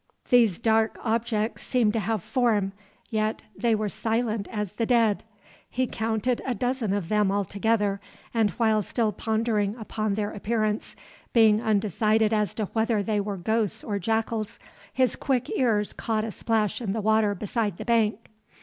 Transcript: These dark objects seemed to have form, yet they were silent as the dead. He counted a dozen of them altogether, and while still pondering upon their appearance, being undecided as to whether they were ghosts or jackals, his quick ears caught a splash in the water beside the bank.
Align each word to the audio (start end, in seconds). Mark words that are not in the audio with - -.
These 0.31 0.57
dark 0.57 0.97
objects 1.03 1.61
seemed 1.61 1.93
to 1.93 1.99
have 1.99 2.23
form, 2.23 2.71
yet 3.11 3.43
they 3.55 3.75
were 3.75 3.87
silent 3.87 4.47
as 4.51 4.71
the 4.71 4.85
dead. 4.87 5.23
He 5.69 5.85
counted 5.85 6.41
a 6.43 6.55
dozen 6.55 6.91
of 6.91 7.07
them 7.07 7.31
altogether, 7.31 8.01
and 8.33 8.49
while 8.49 8.81
still 8.81 9.11
pondering 9.11 9.75
upon 9.75 10.15
their 10.15 10.31
appearance, 10.31 10.95
being 11.33 11.61
undecided 11.61 12.33
as 12.33 12.55
to 12.55 12.65
whether 12.73 13.03
they 13.03 13.19
were 13.19 13.37
ghosts 13.37 13.83
or 13.83 13.99
jackals, 13.99 14.57
his 14.91 15.15
quick 15.15 15.51
ears 15.55 15.93
caught 15.93 16.23
a 16.23 16.31
splash 16.31 16.81
in 16.81 16.93
the 16.93 17.01
water 17.01 17.35
beside 17.35 17.77
the 17.77 17.85
bank. 17.85 18.31